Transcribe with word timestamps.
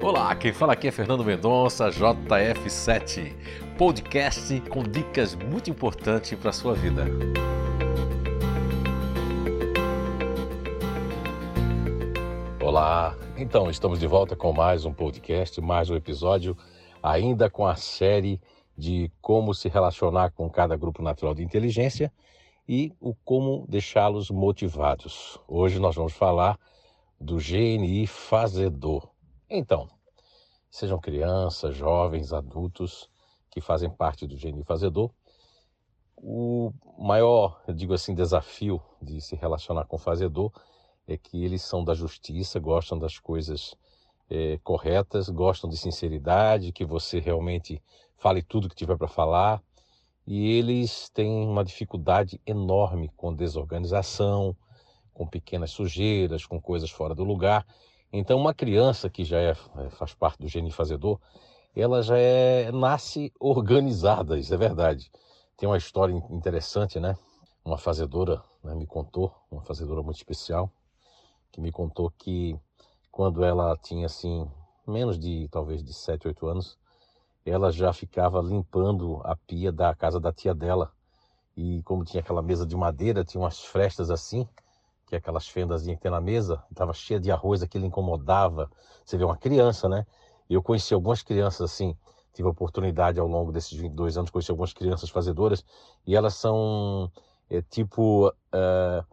Olá, 0.00 0.32
quem 0.36 0.52
fala 0.52 0.74
aqui 0.74 0.86
é 0.86 0.92
Fernando 0.92 1.24
Mendonça, 1.24 1.88
JF7, 1.88 3.34
podcast 3.76 4.60
com 4.70 4.84
dicas 4.84 5.34
muito 5.34 5.70
importantes 5.70 6.38
para 6.38 6.50
a 6.50 6.52
sua 6.52 6.72
vida. 6.72 7.04
Olá, 12.62 13.16
então 13.36 13.68
estamos 13.68 13.98
de 13.98 14.06
volta 14.06 14.36
com 14.36 14.52
mais 14.52 14.84
um 14.84 14.92
podcast, 14.92 15.60
mais 15.60 15.90
um 15.90 15.96
episódio, 15.96 16.56
ainda 17.02 17.50
com 17.50 17.66
a 17.66 17.74
série 17.74 18.40
de 18.76 19.10
como 19.20 19.52
se 19.52 19.68
relacionar 19.68 20.30
com 20.30 20.48
cada 20.48 20.76
grupo 20.76 21.02
natural 21.02 21.34
de 21.34 21.42
inteligência 21.42 22.12
e 22.68 22.92
o 23.00 23.16
como 23.24 23.66
deixá-los 23.68 24.30
motivados. 24.30 25.40
Hoje 25.48 25.80
nós 25.80 25.96
vamos 25.96 26.12
falar 26.12 26.56
do 27.20 27.38
GNI 27.38 28.06
fazedor. 28.06 29.17
Então, 29.50 29.88
sejam 30.70 30.98
crianças, 30.98 31.74
jovens, 31.74 32.32
adultos 32.32 33.08
que 33.50 33.60
fazem 33.60 33.88
parte 33.90 34.26
do 34.26 34.36
GNI 34.36 34.62
fazedor, 34.62 35.10
o 36.16 36.72
maior, 36.98 37.62
digo 37.74 37.94
assim, 37.94 38.14
desafio 38.14 38.82
de 39.00 39.20
se 39.20 39.36
relacionar 39.36 39.84
com 39.84 39.96
o 39.96 40.00
fazedor 40.00 40.52
é 41.06 41.16
que 41.16 41.42
eles 41.42 41.62
são 41.62 41.82
da 41.82 41.94
justiça, 41.94 42.58
gostam 42.58 42.98
das 42.98 43.18
coisas 43.18 43.74
é, 44.28 44.58
corretas, 44.62 45.28
gostam 45.30 45.70
de 45.70 45.76
sinceridade, 45.76 46.72
que 46.72 46.84
você 46.84 47.18
realmente 47.18 47.82
fale 48.16 48.42
tudo 48.42 48.68
que 48.68 48.76
tiver 48.76 48.98
para 48.98 49.08
falar. 49.08 49.62
E 50.26 50.50
eles 50.58 51.08
têm 51.08 51.46
uma 51.46 51.64
dificuldade 51.64 52.38
enorme 52.46 53.10
com 53.16 53.34
desorganização, 53.34 54.54
com 55.14 55.26
pequenas 55.26 55.70
sujeiras, 55.70 56.44
com 56.44 56.60
coisas 56.60 56.90
fora 56.90 57.14
do 57.14 57.24
lugar. 57.24 57.64
Então, 58.12 58.38
uma 58.38 58.54
criança 58.54 59.10
que 59.10 59.24
já 59.24 59.38
é, 59.38 59.50
é, 59.50 59.90
faz 59.90 60.14
parte 60.14 60.38
do 60.38 60.48
gene 60.48 60.70
fazedor, 60.70 61.20
ela 61.76 62.02
já 62.02 62.16
é, 62.16 62.72
nasce 62.72 63.32
organizada, 63.38 64.38
isso 64.38 64.52
é 64.52 64.56
verdade. 64.56 65.10
Tem 65.56 65.68
uma 65.68 65.76
história 65.76 66.12
interessante, 66.30 66.98
né? 66.98 67.16
Uma 67.64 67.76
fazedora 67.76 68.42
né, 68.64 68.74
me 68.74 68.86
contou, 68.86 69.34
uma 69.50 69.62
fazedora 69.62 70.02
muito 70.02 70.16
especial, 70.16 70.70
que 71.52 71.60
me 71.60 71.70
contou 71.70 72.10
que 72.10 72.58
quando 73.10 73.44
ela 73.44 73.76
tinha 73.76 74.06
assim 74.06 74.48
menos 74.86 75.18
de 75.18 75.48
talvez 75.50 75.84
de 75.84 75.92
7, 75.92 76.28
8 76.28 76.46
anos, 76.46 76.78
ela 77.44 77.70
já 77.70 77.92
ficava 77.92 78.40
limpando 78.40 79.20
a 79.24 79.36
pia 79.36 79.70
da 79.70 79.94
casa 79.94 80.18
da 80.18 80.32
tia 80.32 80.54
dela. 80.54 80.90
E 81.56 81.82
como 81.82 82.04
tinha 82.04 82.20
aquela 82.20 82.42
mesa 82.42 82.64
de 82.64 82.76
madeira, 82.76 83.24
tinha 83.24 83.40
umas 83.40 83.60
frestas 83.60 84.10
assim, 84.10 84.48
que 85.08 85.14
é 85.14 85.18
aquelas 85.18 85.48
fendazinhas 85.48 85.96
que 85.96 86.02
tem 86.02 86.10
na 86.10 86.20
mesa, 86.20 86.62
estava 86.70 86.92
cheia 86.92 87.18
de 87.18 87.30
arroz, 87.30 87.62
aquilo 87.62 87.86
incomodava. 87.86 88.70
Você 89.04 89.16
vê 89.16 89.24
uma 89.24 89.36
criança, 89.36 89.88
né? 89.88 90.06
Eu 90.48 90.62
conheci 90.62 90.92
algumas 90.92 91.22
crianças 91.22 91.62
assim, 91.62 91.96
tive 92.32 92.46
a 92.46 92.50
oportunidade 92.50 93.18
ao 93.18 93.26
longo 93.26 93.50
desses 93.50 93.72
22 93.76 94.18
anos, 94.18 94.30
conheci 94.30 94.50
algumas 94.50 94.72
crianças 94.72 95.08
fazedoras, 95.08 95.64
e 96.06 96.14
elas 96.14 96.34
são 96.34 97.10
é, 97.48 97.62
tipo, 97.62 98.28
uh, 98.28 99.06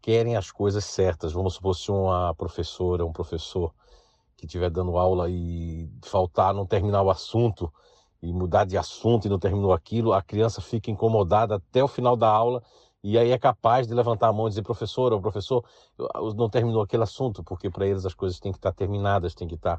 querem 0.00 0.34
as 0.34 0.50
coisas 0.50 0.84
certas. 0.84 1.32
Vamos 1.32 1.54
supor 1.54 1.74
se 1.76 1.90
uma 1.90 2.34
professora, 2.34 3.04
um 3.04 3.12
professor 3.12 3.74
que 4.36 4.46
estiver 4.46 4.70
dando 4.70 4.96
aula 4.96 5.28
e 5.28 5.88
faltar, 6.02 6.54
não 6.54 6.66
terminar 6.66 7.02
o 7.02 7.10
assunto, 7.10 7.72
e 8.22 8.32
mudar 8.32 8.64
de 8.64 8.78
assunto 8.78 9.26
e 9.26 9.28
não 9.28 9.38
terminou 9.38 9.74
aquilo, 9.74 10.14
a 10.14 10.22
criança 10.22 10.62
fica 10.62 10.90
incomodada 10.90 11.56
até 11.56 11.84
o 11.84 11.88
final 11.88 12.16
da 12.16 12.28
aula 12.28 12.62
e 13.04 13.18
aí 13.18 13.32
é 13.32 13.38
capaz 13.38 13.86
de 13.86 13.92
levantar 13.92 14.28
a 14.28 14.32
mão 14.32 14.46
e 14.46 14.48
dizer, 14.48 14.62
professor 14.62 15.12
ou 15.12 15.20
professor, 15.20 15.62
não 16.34 16.48
terminou 16.48 16.80
aquele 16.80 17.02
assunto, 17.02 17.44
porque 17.44 17.68
para 17.68 17.86
eles 17.86 18.06
as 18.06 18.14
coisas 18.14 18.40
têm 18.40 18.50
que 18.50 18.56
estar 18.56 18.72
terminadas, 18.72 19.34
têm 19.34 19.46
que 19.46 19.56
estar. 19.56 19.78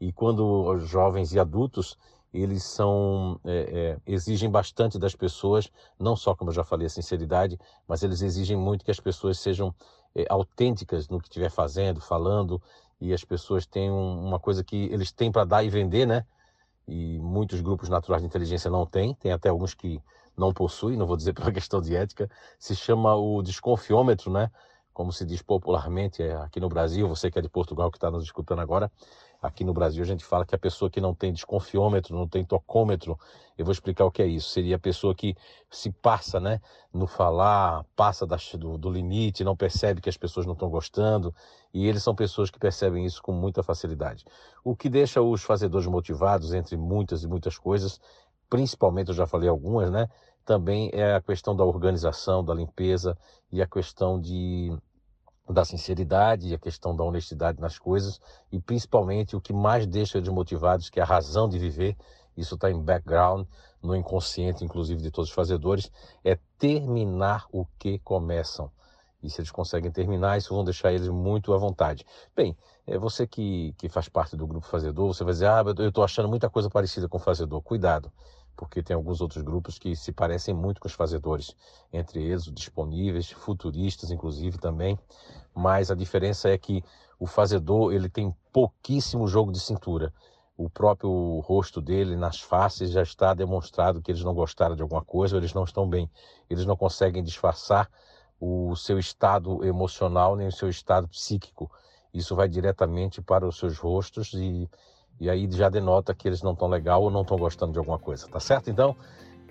E 0.00 0.12
quando 0.12 0.46
os 0.46 0.88
jovens 0.88 1.32
e 1.32 1.40
adultos, 1.40 1.98
eles 2.32 2.62
são 2.62 3.40
é, 3.44 3.98
é, 4.06 4.12
exigem 4.12 4.48
bastante 4.48 5.00
das 5.00 5.16
pessoas, 5.16 5.68
não 5.98 6.14
só 6.14 6.32
como 6.32 6.50
eu 6.50 6.54
já 6.54 6.62
falei 6.62 6.86
a 6.86 6.90
sinceridade, 6.90 7.58
mas 7.88 8.04
eles 8.04 8.22
exigem 8.22 8.56
muito 8.56 8.84
que 8.84 8.90
as 8.92 9.00
pessoas 9.00 9.40
sejam 9.40 9.74
é, 10.14 10.24
autênticas 10.30 11.08
no 11.08 11.18
que 11.18 11.26
estiver 11.26 11.50
fazendo, 11.50 12.00
falando, 12.00 12.62
e 13.00 13.12
as 13.12 13.24
pessoas 13.24 13.66
têm 13.66 13.90
uma 13.90 14.38
coisa 14.38 14.62
que 14.62 14.76
eles 14.92 15.10
têm 15.10 15.32
para 15.32 15.44
dar 15.44 15.64
e 15.64 15.70
vender, 15.70 16.06
né? 16.06 16.24
E 16.88 17.18
muitos 17.18 17.60
grupos 17.60 17.88
naturais 17.88 18.22
de 18.22 18.26
inteligência 18.28 18.70
não 18.70 18.86
têm, 18.86 19.14
tem 19.14 19.32
até 19.32 19.48
alguns 19.48 19.74
que 19.74 20.02
não 20.36 20.52
possui, 20.52 20.96
não 20.96 21.06
vou 21.06 21.16
dizer 21.16 21.32
pela 21.34 21.52
questão 21.52 21.80
de 21.80 21.94
ética, 21.94 22.28
se 22.58 22.74
chama 22.74 23.14
o 23.14 23.42
desconfiômetro, 23.42 24.30
né? 24.30 24.50
Como 24.92 25.12
se 25.12 25.24
diz 25.24 25.40
popularmente 25.40 26.22
é, 26.22 26.34
aqui 26.36 26.60
no 26.60 26.68
Brasil, 26.68 27.08
você 27.08 27.30
que 27.30 27.38
é 27.38 27.42
de 27.42 27.48
Portugal 27.48 27.90
que 27.90 27.96
está 27.96 28.10
nos 28.10 28.24
escutando 28.24 28.60
agora, 28.60 28.90
aqui 29.40 29.64
no 29.64 29.72
Brasil 29.72 30.02
a 30.02 30.06
gente 30.06 30.24
fala 30.24 30.44
que 30.44 30.54
a 30.54 30.58
pessoa 30.58 30.90
que 30.90 31.00
não 31.00 31.14
tem 31.14 31.32
desconfiômetro, 31.32 32.14
não 32.14 32.28
tem 32.28 32.44
tocômetro, 32.44 33.18
eu 33.56 33.64
vou 33.64 33.72
explicar 33.72 34.04
o 34.04 34.10
que 34.10 34.22
é 34.22 34.26
isso. 34.26 34.50
Seria 34.50 34.76
a 34.76 34.78
pessoa 34.78 35.14
que 35.14 35.36
se 35.70 35.90
passa, 35.90 36.38
né, 36.40 36.60
no 36.92 37.06
falar, 37.06 37.84
passa 37.94 38.26
do, 38.26 38.76
do 38.76 38.90
limite, 38.90 39.44
não 39.44 39.56
percebe 39.56 40.00
que 40.00 40.08
as 40.08 40.16
pessoas 40.16 40.44
não 40.44 40.54
estão 40.54 40.68
gostando, 40.68 41.34
e 41.72 41.86
eles 41.86 42.02
são 42.02 42.14
pessoas 42.14 42.50
que 42.50 42.58
percebem 42.58 43.04
isso 43.04 43.22
com 43.22 43.32
muita 43.32 43.62
facilidade. 43.62 44.24
O 44.64 44.74
que 44.74 44.88
deixa 44.88 45.22
os 45.22 45.42
fazedores 45.42 45.86
motivados, 45.86 46.52
entre 46.52 46.76
muitas 46.76 47.22
e 47.22 47.28
muitas 47.28 47.56
coisas, 47.56 48.00
principalmente, 48.50 49.08
eu 49.08 49.14
já 49.14 49.26
falei 49.26 49.48
algumas, 49.48 49.90
né? 49.90 50.08
Também 50.44 50.90
é 50.92 51.14
a 51.14 51.20
questão 51.20 51.54
da 51.54 51.64
organização, 51.64 52.44
da 52.44 52.54
limpeza 52.54 53.16
e 53.52 53.62
a 53.62 53.66
questão 53.66 54.20
de, 54.20 54.76
da 55.48 55.64
sinceridade 55.64 56.48
e 56.48 56.54
a 56.54 56.58
questão 56.58 56.94
da 56.94 57.04
honestidade 57.04 57.60
nas 57.60 57.78
coisas 57.78 58.20
e 58.50 58.60
principalmente 58.60 59.36
o 59.36 59.40
que 59.40 59.52
mais 59.52 59.86
deixa 59.86 60.18
eles 60.18 60.28
motivados, 60.28 60.90
que 60.90 60.98
é 61.00 61.02
a 61.02 61.06
razão 61.06 61.48
de 61.48 61.58
viver, 61.58 61.96
isso 62.36 62.54
está 62.54 62.70
em 62.70 62.80
background, 62.80 63.46
no 63.82 63.94
inconsciente, 63.94 64.64
inclusive, 64.64 65.02
de 65.02 65.10
todos 65.10 65.30
os 65.30 65.34
fazedores, 65.34 65.90
é 66.24 66.38
terminar 66.58 67.46
o 67.52 67.66
que 67.78 67.98
começam. 68.00 68.70
E 69.22 69.28
se 69.28 69.40
eles 69.40 69.50
conseguem 69.50 69.90
terminar, 69.90 70.38
isso 70.38 70.54
vão 70.54 70.64
deixar 70.64 70.92
eles 70.92 71.08
muito 71.08 71.52
à 71.52 71.58
vontade. 71.58 72.06
Bem, 72.34 72.56
é 72.86 72.96
você 72.98 73.26
que, 73.26 73.74
que 73.76 73.88
faz 73.88 74.08
parte 74.08 74.34
do 74.34 74.46
grupo 74.46 74.66
fazedor, 74.66 75.12
você 75.12 75.22
vai 75.22 75.34
dizer, 75.34 75.46
ah, 75.46 75.62
eu 75.78 75.88
estou 75.88 76.02
achando 76.02 76.28
muita 76.28 76.48
coisa 76.48 76.70
parecida 76.70 77.06
com 77.08 77.18
o 77.18 77.20
fazedor. 77.20 77.60
Cuidado, 77.60 78.10
porque 78.56 78.82
tem 78.82 78.94
alguns 78.94 79.20
outros 79.20 79.42
grupos 79.42 79.78
que 79.78 79.96
se 79.96 80.12
parecem 80.12 80.54
muito 80.54 80.80
com 80.80 80.88
os 80.88 80.94
fazedores, 80.94 81.54
entre 81.92 82.22
eles 82.22 82.44
disponíveis, 82.44 83.30
futuristas, 83.30 84.10
inclusive 84.10 84.58
também. 84.58 84.98
Mas 85.54 85.90
a 85.90 85.94
diferença 85.94 86.48
é 86.48 86.58
que 86.58 86.84
o 87.18 87.26
fazedor 87.26 87.92
ele 87.92 88.08
tem 88.08 88.34
pouquíssimo 88.52 89.26
jogo 89.26 89.52
de 89.52 89.60
cintura. 89.60 90.12
O 90.56 90.68
próprio 90.68 91.40
rosto 91.40 91.80
dele, 91.80 92.16
nas 92.16 92.40
faces, 92.40 92.90
já 92.90 93.02
está 93.02 93.32
demonstrado 93.32 94.02
que 94.02 94.10
eles 94.10 94.22
não 94.22 94.34
gostaram 94.34 94.76
de 94.76 94.82
alguma 94.82 95.02
coisa, 95.02 95.36
eles 95.36 95.54
não 95.54 95.64
estão 95.64 95.88
bem. 95.88 96.10
Eles 96.48 96.66
não 96.66 96.76
conseguem 96.76 97.22
disfarçar 97.22 97.90
o 98.40 98.74
seu 98.76 98.98
estado 98.98 99.64
emocional 99.64 100.36
nem 100.36 100.48
o 100.48 100.52
seu 100.52 100.68
estado 100.68 101.08
psíquico. 101.08 101.70
Isso 102.12 102.34
vai 102.34 102.48
diretamente 102.48 103.22
para 103.22 103.46
os 103.46 103.58
seus 103.58 103.78
rostos 103.78 104.32
e, 104.34 104.68
e 105.20 105.28
aí 105.28 105.46
já 105.50 105.68
denota 105.68 106.14
que 106.14 106.26
eles 106.26 106.42
não 106.42 106.52
estão 106.52 106.68
legal 106.68 107.02
ou 107.02 107.10
não 107.10 107.22
estão 107.22 107.36
gostando 107.36 107.72
de 107.72 107.78
alguma 107.78 107.98
coisa, 107.98 108.26
tá 108.26 108.40
certo? 108.40 108.70
Então, 108.70 108.96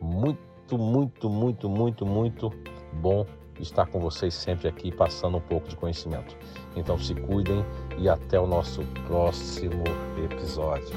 muito, 0.00 0.78
muito, 0.78 1.28
muito, 1.28 1.68
muito, 1.68 2.06
muito 2.06 2.50
bom 2.94 3.26
estar 3.60 3.86
com 3.86 4.00
vocês 4.00 4.34
sempre 4.34 4.68
aqui 4.68 4.90
passando 4.90 5.36
um 5.36 5.40
pouco 5.40 5.68
de 5.68 5.76
conhecimento. 5.76 6.36
Então 6.76 6.98
se 6.98 7.14
cuidem 7.14 7.64
e 7.98 8.08
até 8.08 8.38
o 8.38 8.46
nosso 8.46 8.82
próximo 9.06 9.84
episódio. 10.24 10.96